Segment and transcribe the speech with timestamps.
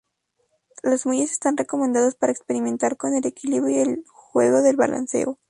[0.81, 5.37] Los muelles están recomendados para experimentar con el equilibrio y el juego del balanceo.